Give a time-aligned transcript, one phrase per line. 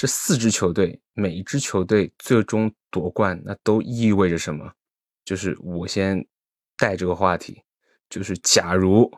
[0.00, 4.72] 这四支球队每一支球队最终夺冠，那都意味着什么？
[5.26, 6.26] 就是我先
[6.78, 7.62] 带这个话题，
[8.08, 9.12] 就是假如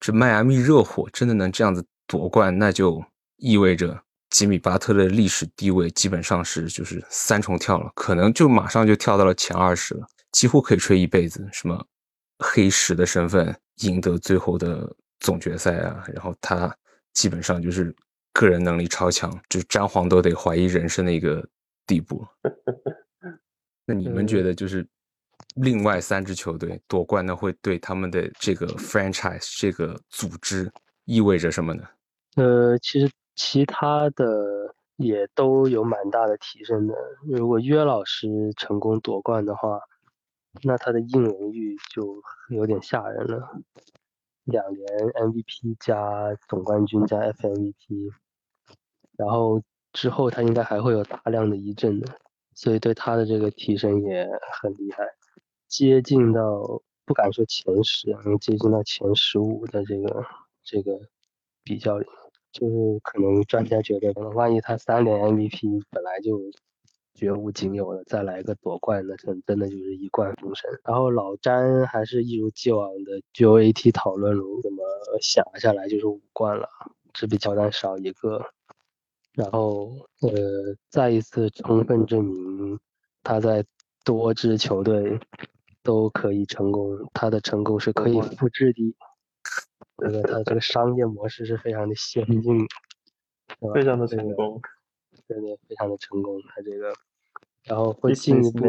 [0.00, 3.00] 这迈阿密热火真的能这样子夺冠，那就
[3.36, 11.48] 意味着吉米巴特的历史地位基本上是就是三重跳了，可能就马上就跳到了前二十了，几乎可以吹一辈子。
[11.52, 11.86] 什么
[12.40, 16.76] 黑石的身份赢得最后的总决赛啊，然后他
[17.12, 17.94] 基本上就是
[18.36, 21.42] 个人能力超强，就詹皇都得怀疑人生的一个
[21.86, 22.22] 地步。
[23.86, 24.86] 那你们觉得就是
[25.54, 30.70] 另外三支球队夺冠，那会对他们的这个 franchise 这个组织
[31.06, 31.82] 意味着什么呢？
[32.36, 36.94] 呃，其实其他的也都有蛮大的提升的。
[37.26, 39.80] 如果约老师成功夺冠的话，
[40.62, 43.48] 那他的硬荣誉就有点吓人了，
[44.44, 48.12] 两年 MVP 加总冠军加 FMVP，
[49.16, 52.06] 然后之后他应该还会有大量的一阵的，
[52.54, 54.28] 所以对他的这个提升也
[54.60, 55.04] 很厉害，
[55.68, 60.24] 接近到不敢说前十，能接近到前十五的这个
[60.64, 61.00] 这个
[61.64, 62.00] 比较，
[62.52, 66.40] 就是可能专家觉得，万一他三连 MVP 本来就。
[67.18, 70.68] 绝无仅有的，再来个夺冠，那真真的就是一冠封神。
[70.84, 74.84] 然后老詹还是一如既往的 GOAT 讨论，怎么
[75.22, 76.68] 想下来就是五冠了，
[77.14, 78.44] 只比乔丹少一个。
[79.36, 79.92] 然后
[80.22, 80.30] 呃，
[80.88, 82.78] 再一次充分证明
[83.22, 83.64] 他在
[84.02, 85.20] 多支球队
[85.82, 88.96] 都可以成功，他的成功是可以复制的。
[89.98, 92.66] 这个他这个商业模式是非常的先进，
[93.74, 94.60] 非常的成功。
[95.28, 96.92] 真的，非常的成功，他这个，
[97.64, 98.62] 然后会进一步，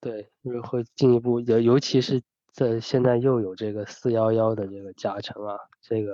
[0.00, 2.22] 对，就是会进一步，尤尤其是
[2.52, 6.12] 在现在又有这个四幺幺的这个加成啊，这个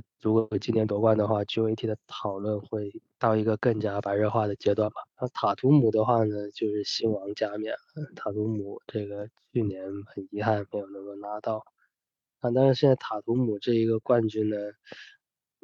[0.00, 5.02] 他如果今年夺冠的话，GOAT 的讨论会到一个更加白热化的阶段吧。
[5.20, 7.74] 那塔图姆的话呢，就是新王加冕，
[8.16, 11.64] 塔图姆这个去年很遗憾没有能够拿到，
[12.40, 14.56] 啊，但是现在塔图姆这一个冠军呢，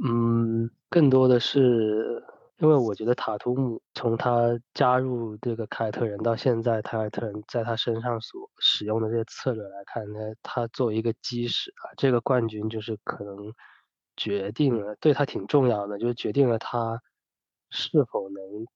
[0.05, 2.25] 嗯，更多的是。
[2.61, 13.55] 因为我觉得塔图姆从他加入这个凯尔特人到现在，凯尔特人在他身上所使用的这些策略来看呢，他作为一个基石啊，这个冠军就是可能
[14.19, 17.01] 决定了对他挺重要的，就是决定了他
[17.71, 18.67] 是否能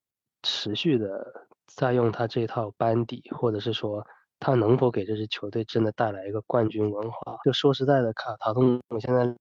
[0.42, 4.06] 持续的再用他这套班底，或者是说
[4.40, 7.36] 他能否给这支球队真的带来一个冠军文化。
[7.44, 9.36] 就说实在的，卡塔图姆现在。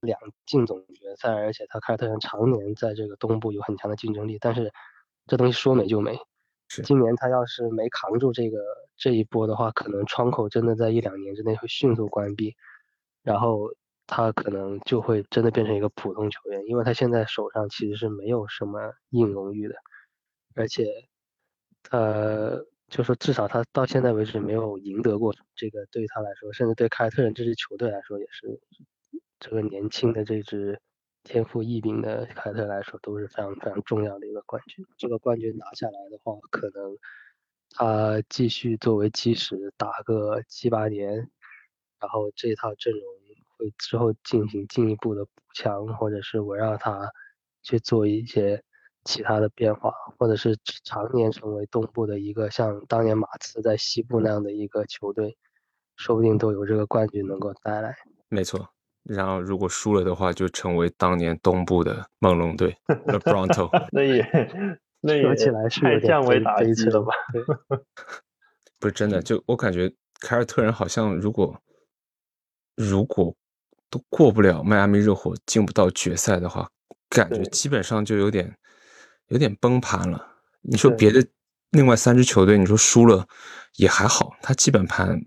[0.00, 4.70] 两进总决赛，而且他凯尔特人常年在这个东部有很强的竞争力，但是
[5.26, 6.16] 这东西说没就没。
[6.84, 8.58] 今年他要是没扛住这个
[8.96, 12.54] 这一波的话，可能窗口真的在一两年之内会迅速关闭，
[13.22, 13.70] 然后
[14.06, 19.74] 他可能就会真的变成一个普通球员，因为他现在手上其实是没有什么硬荣誉的，
[20.54, 20.86] 而且
[21.90, 28.60] 呃，就说至少他到现在为止没有赢得过这个，对于他来说，甚至对凯尔特人这支球队来说也是。
[29.38, 30.80] 这个年轻的这支
[31.22, 34.82] 天赋异禀的凯特来说都是非常非常重要的一个冠军。
[34.96, 36.96] 这个冠军拿下来的话，可能
[37.68, 41.28] 他继续作为基石打个七八年，
[42.00, 43.02] 然后这套阵容
[43.66, 47.10] 会之后进行进一步的补强，或者是围绕他
[47.62, 48.62] 去做一些
[49.04, 55.36] 其他的变化，或者是常年成为东部的一个像当年马刺在西部那样的一个球队，
[55.96, 57.96] 说不定都有这个冠军能够带来。
[58.28, 58.68] 没错。
[59.02, 63.70] 然后，如果输了的话，就成为当年东部的猛龙队，The Bronto。
[63.92, 64.24] 那也，
[65.00, 67.14] 那也起来是太降维打击了吧？
[68.80, 71.56] 不是真的，就我感觉凯尔特人好像，如果
[72.74, 73.32] 如果
[73.90, 76.70] 都过不了迈阿密热火，进不到决赛的话，
[77.08, 78.56] 感觉基本上就有点
[79.28, 80.26] 有点崩盘了。
[80.62, 81.26] 你说别的
[81.70, 83.26] 另外三支球队，你说输了
[83.76, 85.20] 也还好，他基本盘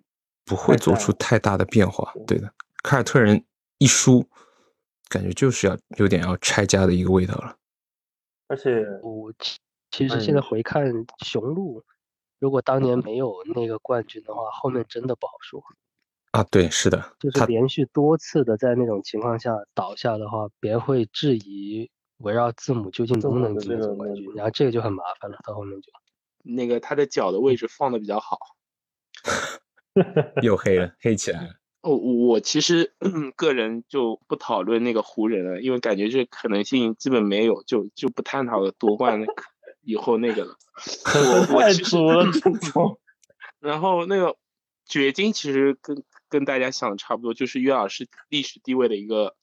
[0.46, 2.14] 不会做出太大的变化。
[2.26, 3.46] 对的，凯尔特人。
[3.82, 4.28] 一输，
[5.08, 7.56] 感觉就是要有点要拆家的一个味道了。
[8.48, 9.34] 而且，我
[9.90, 10.84] 其实现在回看
[11.24, 11.82] 雄鹿，
[12.40, 15.64] 如果当年没有那个冠军的话，后面真的不好说。
[16.32, 21.90] 啊，对，是的，就是连续多次的在那种情况下倒下的话，别人会质疑
[22.20, 25.38] 围绕字母究竟能不能赢总冠军，然后这个就很麻烦了。
[25.44, 25.92] 到后面就
[26.44, 28.38] 那个他的脚的位置放的比较好，
[30.44, 31.50] 又黑了，黑起来了。
[31.82, 32.94] 哦我其实
[33.38, 39.26] 个人就不讨论那个湖人了，因为感觉这可能性基本没有，就就不探讨夺冠
[39.82, 40.58] 以后那个了。
[41.50, 41.98] 我我其实，
[43.60, 44.36] 然后那个
[44.86, 49.36] 掘金其实跟跟大家想的差不多，就是约尔是历史地位的一个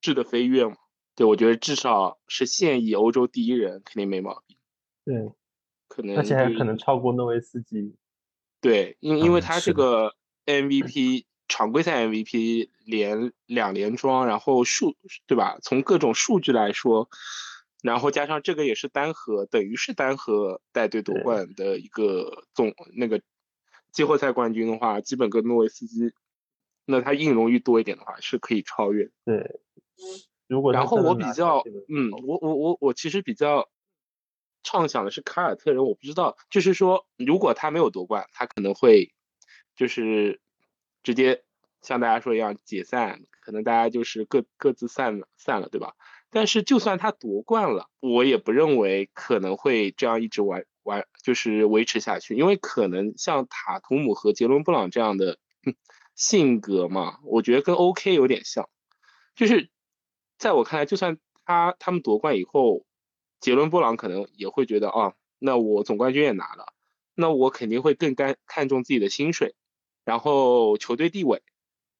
[0.00, 0.76] 质的飞跃嘛。
[1.14, 4.56] 对，我觉得至少是现役欧洲第一人，肯定没毛病。
[5.04, 5.32] 对，
[5.86, 7.94] 可能而且还可能超过诺维斯基。
[8.60, 14.96] 对，因因为他这个 MVP 常规赛 MVP 连两连庄，然后数
[15.26, 15.58] 对吧？
[15.62, 17.08] 从各种数据来说，
[17.82, 23.20] 然后加上这个也是单核，等于是单核带队夺冠的一个总那个
[23.92, 26.12] 季后赛冠军的话，基本跟诺维斯基，
[26.84, 29.10] 那他硬荣誉多一点的话是可以超越。
[29.24, 29.60] 对，
[30.46, 33.68] 如果然后我比较，嗯，我我我我其实比较
[34.62, 39.12] 畅想的是凯尔特人，我不知道，就是说如果他没有夺冠，他可能会
[39.76, 40.40] 就是
[41.02, 41.44] 直接
[41.82, 45.94] 像大家说一样解散，可能大家就是各各自散了散了，对吧？
[46.30, 55.76] 但是就算他夺冠了，我也不认为可能会这样一直玩玩，就是维持下去，因为可能像塔图姆和杰伦布朗这样的、嗯
[56.14, 58.68] 性格嘛，我觉得跟 OK 有点像，
[59.34, 59.70] 就是
[60.38, 62.84] 在我看来，就算他他们夺冠以后，
[63.40, 66.72] 杰伦布朗可能也会觉得啊，那我总冠军也拿了，
[67.14, 69.54] 那我肯定会更干看重自己的薪水，
[70.04, 71.42] 然后球队地位，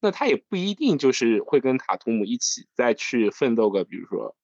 [0.01, 4.37] 那他也不一定就是会跟塔图姆一起再去奋斗个，比如说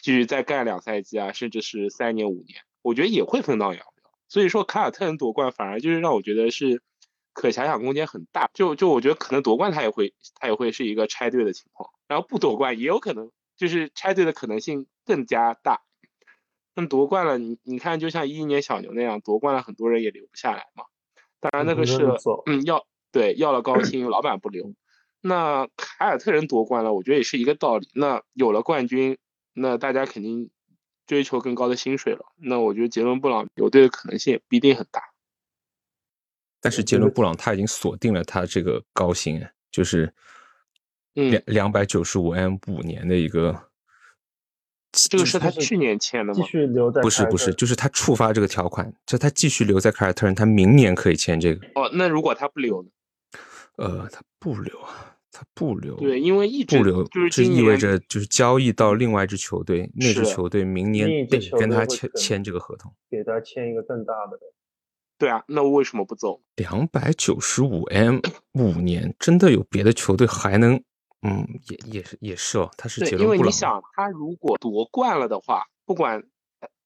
[0.00, 4.10] 继续再干两赛季啊，甚至是三年五年，我觉得也会分道扬镳。
[4.28, 6.82] 所以说凯尔特人夺冠反而就是让我觉得是
[7.32, 15.82] 可遐想空间很大，就就我觉得可能夺冠他也会他也会是一个拆队的情况，然后不夺冠也有可能就是拆队的可能性更加大。
[16.74, 20.84] 那么夺冠了，你你看，就像一一年小牛那样夺冠了，很多人也留不下来嘛。
[21.40, 22.06] 当然那个是
[22.46, 24.74] 嗯要对要了高薪，老板不留。
[25.20, 27.88] 那凯尔特人夺冠了，我觉得也是一个道理。
[27.92, 29.18] 那有了冠军，
[29.52, 30.50] 那大家肯定
[31.06, 32.32] 追求更高的薪水了。
[32.36, 35.09] 那我觉得杰伦布朗留队的可能性也不一定很大。
[36.60, 40.12] 但是杰伦布朗他已经锁定了他这个高薪，就是
[41.14, 43.58] 嗯两两百九十五 M 五年的一个，
[44.92, 46.46] 这个是他去年签的吗继吗？
[46.46, 51.66] 续留在不是不是，就是他触发这个条款，就他继续留在凯尔特人，他明年可以签这个。
[51.74, 52.88] 哦，那如果他不留呢？
[53.76, 62.92] 呃，他不留啊，他不留，对，因为一直不留，就是这意味着就是交易到另外一支球队，那支球队明年得跟他签签这个合同。
[63.08, 64.38] 给他签一个更大的。
[65.20, 66.40] 对啊，那为什么不走？
[66.56, 68.20] 两百九十五 M
[68.58, 70.82] 五年，真的有别的球队还能？
[71.20, 76.24] 嗯，也也是也是哦，他是，因为杰伦布朗嘛，你想，他如果夺冠了的话，不管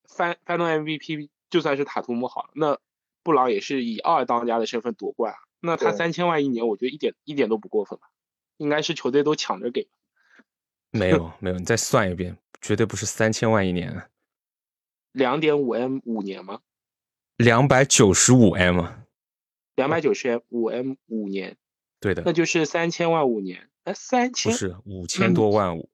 [0.09, 2.77] 翻翻动 MVP，就算是塔图姆好了，那
[3.23, 8.11] 布朗也是以二当家的身份夺冠啊，那他对三千万一年，我觉得一点一点都不过分吧，
[8.57, 9.87] 应该是球队都抢着给。
[10.91, 14.09] 没有没有，你再算一遍，绝对不是三千万一年，啊
[15.13, 16.59] 两点五 M 五年吗？
[17.37, 19.05] 两百九十五 M，啊
[19.75, 21.57] 两百九十五 M 五年，
[22.01, 23.69] 对的那，就是三千万五年。
[23.85, 25.91] 哎，三千不千是五千多万五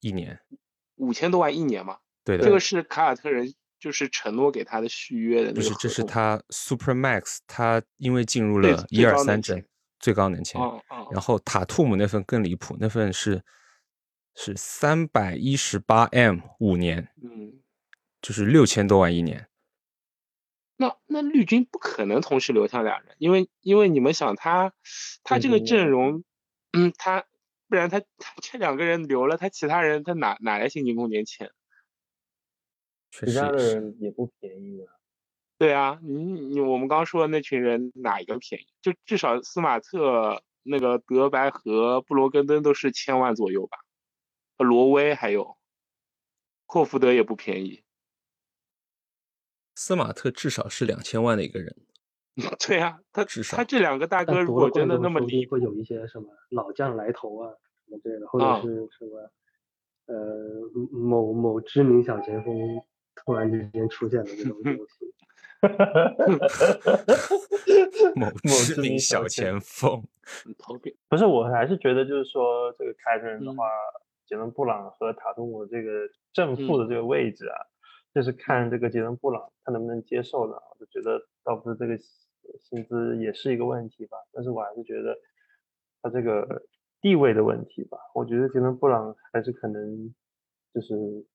[0.00, 0.38] 一年，
[0.96, 1.98] 五千多万一年嘛？
[2.22, 5.88] 对的，这个是凯尔特人就是承诺给他的续约的那不是，这。
[5.88, 9.66] 是他 Super Max，他因为进入了一最二三阵
[9.98, 10.60] 最高能签。
[10.60, 13.42] 哦哦，然后塔图姆那份更离谱，那份是
[14.36, 17.54] 是三百一十八 M 五年，嗯，
[18.22, 19.48] 就是六千多万一年。
[20.84, 24.72] 那那绿军不可能同时留下俩人，因为因为你们想他
[25.22, 26.24] 他这个嗯阵容，
[26.72, 27.24] 嗯，他
[27.68, 31.50] 不然他他这两个人留了，他其他人他哪哪来薪金空间签？
[33.10, 34.92] 其他的人也不便宜啊。
[35.56, 38.66] 对啊，你你我们刚说的那群人哪一个便宜？
[38.82, 43.78] 就至少斯马特、那个德白和布罗根登都是千万左右吧，
[44.58, 45.56] 呃罗威还有
[46.66, 47.83] 霍福德也不便宜。
[49.74, 51.74] 斯马特至少是两千万的一个人。
[52.66, 57.50] 对啊，他至少他这两个大哥如果真的那么离说不定会有一些什么老将来头啊
[57.86, 59.30] 什么之类的，或啊者是什么
[60.06, 60.16] 呃
[60.90, 62.52] 某某知名小前锋
[63.14, 64.80] 突然之间出现的这种东西。
[68.16, 70.02] 某某知名小小前前锋，
[70.58, 73.64] 投票不是，我还是觉得就是说，这个凯尔特人的嗯话，
[74.26, 75.90] 杰伦布朗和塔图姆这个
[76.32, 77.56] 正负的这个位置啊，
[78.14, 80.54] 就是看这个杰伦布朗他能不能接受的。
[80.54, 85.16] 我就觉得倒不是这个薪资也是一个问题吧，但是我还是觉得
[86.00, 86.62] 他这个
[87.00, 87.98] 地位的问题吧。
[88.14, 90.14] 我觉得杰伦布朗还是可能
[90.72, 91.26] 就是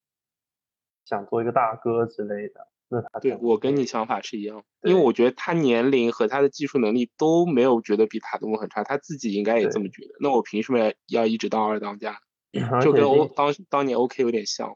[1.05, 2.67] 想做一个大哥之类的。
[2.91, 10.15] 那他对我跟你想法是一样，因为我觉得他年龄和他的技术能力都没有觉得比塔图姆很差，他自己应该也这么觉得。
[10.19, 12.19] 那我凭什么要要一直当二当家？
[12.81, 14.75] 就跟欧当当年 OK 有点像。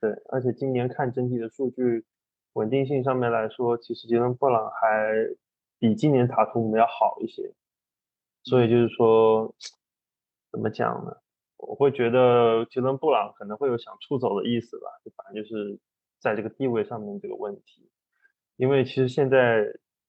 [0.00, 2.04] 对，而且今年看整体的数据
[2.52, 5.14] 稳定性上面来说，其实杰伦布朗还
[5.78, 7.54] 比今年塔图姆要好一些。
[8.44, 9.54] 所以就是说，
[10.52, 11.16] 怎么讲呢？
[11.56, 15.80] 我会觉得杰伦布朗可能会有想出走的意思吧，就反正就是
[16.20, 17.90] 在这个地位上面这个问题，
[18.56, 19.64] 因为其实现在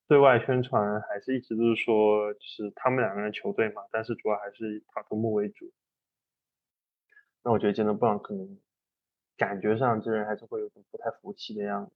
[0.06, 5.72] 对外宣传还是一直都是说，就是他们两个人球队嘛，但是主要还是以塔图姆为主。
[7.42, 8.58] 那我觉得杰伦布朗可能
[9.38, 11.92] 感觉上这人还是会有点不太服气的样子，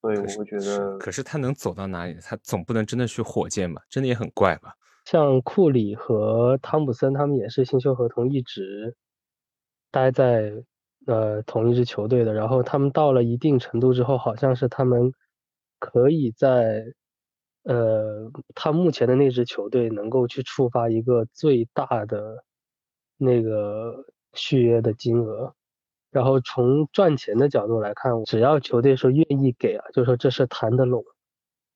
[0.00, 2.16] 所以我会觉得，可是他能走到哪里？
[2.20, 3.82] 他总不能真的去火箭吧？
[3.88, 4.74] 真的也很怪吧？
[5.04, 8.96] 像库里和汤普森他们也是新秀合同，一直
[9.90, 10.52] 待在
[11.06, 12.32] 呃同一支球队的。
[12.32, 15.12] 然后他们到了一定程度之后，好像是他们
[15.78, 16.84] 可以在
[17.64, 22.44] 呃他目前的那支球队能够去触发一个最大的
[23.16, 25.54] 那个续约的金额。
[26.16, 31.04] 然后从赚钱的角度来看，只要球队说愿意给啊，就说这是谈得拢。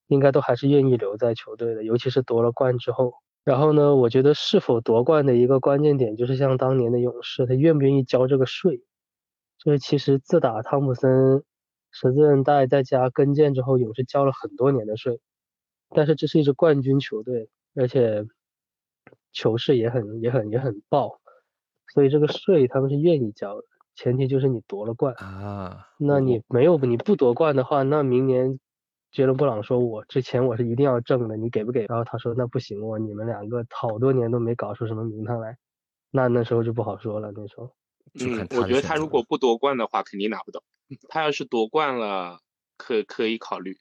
[0.06, 3.12] 应该都还是愿意留在球队的，尤其是夺了冠之后。
[3.44, 8.82] 然后呢，我觉得是否夺冠的一个关键点，就是像当年的勇士，他愿不愿意交这个税？
[9.59, 11.44] 就是其实自打汤普森
[11.90, 15.20] 十字韧带再加跟腱之后，勇士交了很多年的税。
[15.90, 18.25] 但是这是一支冠军球队，而且
[19.32, 21.20] 球市也很也很也很爆，
[21.92, 23.66] 所以这个税他们是愿意交的，
[24.00, 25.88] 前提就是你夺了冠啊。
[25.99, 28.59] 那你没有你不夺冠的话，那明年。
[29.12, 35.57] 杰伦布朗说：“我之前我是一定要挣的，你给不给？”然后他说：“那不行，我你们两个好多年都没搞出什么名堂来，
[36.12, 37.33] 那那时候就不好说了。
[37.35, 37.73] 那时候，
[38.21, 40.62] 嗯，我觉得他如果不夺冠的话，肯定拿不到。
[41.09, 42.38] 他要是夺冠了，
[42.76, 43.78] 可可以考虑。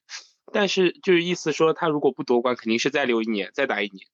[0.52, 4.08] 但是就是意思说，他如果不夺冠，肯定是再留一年，再打一年，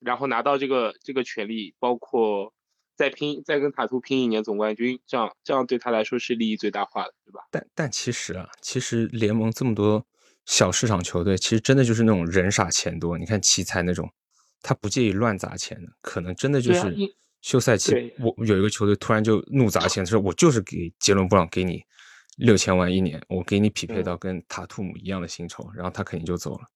[0.00, 2.52] 然后拿到这个这个权利，包括
[3.02, 7.40] 再拼再跟塔图拼一年总冠军，这样这样对他来说是利益最大化的，对吧？
[7.50, 10.06] 但但其实啊，其实联盟这么多。
[10.44, 13.16] 小市场球队其实真的就是那种人傻钱多。
[13.16, 14.10] 你看奇才那种，
[14.60, 16.92] 他不介意乱砸钱的，可能真的就是
[17.40, 21.84] 休赛期，我有一个球队突然就怒砸钱，说我就是给杰伦布朗给你
[22.36, 26.66] 六千万一年，我给你匹配到跟塔图姆一样的薪酬，然后他肯定就走了。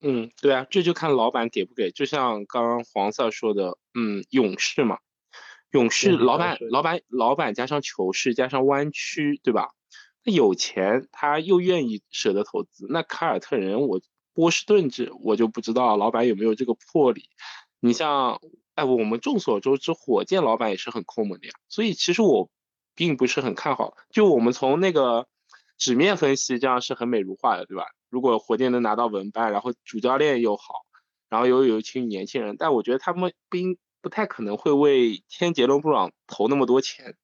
[0.00, 1.92] 嗯，对啊，这就看老板给不给。
[1.92, 4.98] 就像刚刚黄色说的，嗯，勇士嘛，
[5.72, 9.70] 勇士老板老板老板加上球市加上湾区，对吧？
[10.22, 12.86] 他有钱，他又愿意舍得投资。
[12.88, 14.00] 那凯尔特人，我
[14.34, 17.30] 波士顿这我就不知道老板有没有这个魄力。
[17.80, 18.40] 你像，
[18.74, 21.54] 哎，我们众所周知，火箭老板也是很抠门的呀。
[21.68, 22.50] 所以其实我
[22.94, 23.96] 并不是很看好。
[24.10, 25.26] 就我们从那个
[25.78, 27.86] 纸面分析，这样是很美如画的，对吧？
[28.10, 30.84] 如果火箭能拿到文班，然后主教练又好，
[31.30, 37.16] 然后又有一群年轻人，但我觉得他们不应不太可能会为天杰伦布朗投那么多钱。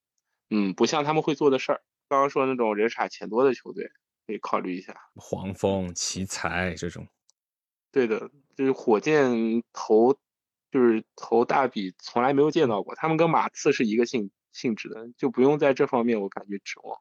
[0.49, 1.83] 嗯，不像他们会做的事儿。
[2.09, 3.91] 刚刚说那种人傻钱多的球队，
[4.27, 7.07] 可以考虑一下黄蜂、奇才这种。
[7.93, 10.15] 对的，就是火箭投，
[10.71, 12.95] 就是投大笔，从来没有见到过。
[12.95, 16.99] 他们跟马刺是一个性性质的，就不用在这方面我感觉指望。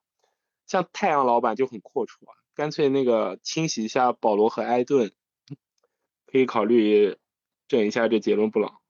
[0.65, 5.13] 像太阳老板就很阔绰啊，干脆那个清洗一下保罗和艾顿，
[6.25, 7.17] 可以考虑
[7.69, 8.81] 整一下这杰伦布朗，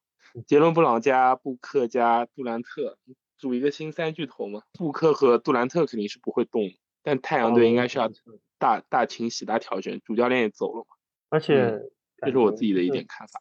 [0.45, 2.97] 杰伦布朗加布克加杜兰特。
[3.39, 6.63] 组一个新三巨头嘛，布克和杜兰特肯定是不会动，
[7.03, 8.09] 但太阳队应该是要
[8.57, 10.95] 大大清洗、大调整，主教练也走了嘛。
[11.29, 11.79] 而且
[12.17, 13.39] 这是我自己的一点看法。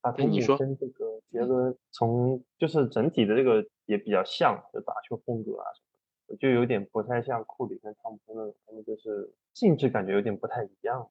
[0.00, 5.80] 啊，你说跟这个杰伦从就是整体的这个也比较像，就打球风格啊什
[6.26, 11.08] 么，就有点不太像库里跟汤普森那种，他们就是性质感觉有点不太一样。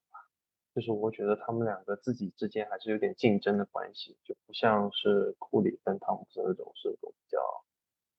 [0.75, 7.40] 就是我觉得他们两个自己之间还是有点竞争的关系，就不像是库里跟汤普森那种是一种比较。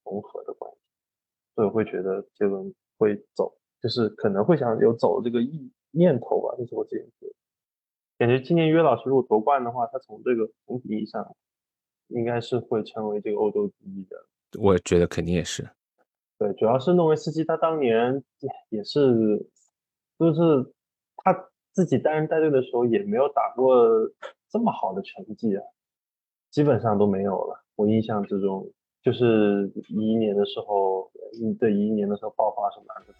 [0.04, 0.78] 融合的关系，
[1.54, 7.32] 所以我会觉得杰伦会走，就是可能会想有走这个意念头吧，就是我自己觉得。
[8.18, 11.36] 感觉今年约老师如果夺冠的话，他从这个总体意义上，
[12.08, 14.26] 应该是会成为这个欧洲第一的。
[14.60, 15.70] 我觉得肯定也是。
[16.36, 18.24] 对，主要是诺维斯基他当年
[18.70, 19.48] 也是，
[20.18, 20.72] 就是他
[21.72, 23.86] 自己担任带队的时候也没有打过
[24.50, 25.62] 这么好的成绩啊，
[26.50, 27.64] 基本上都没有了。
[27.76, 28.70] 我印象之中。
[29.04, 31.10] 就是一一年的时候，
[31.58, 33.12] 对一一年的时候爆发什么的，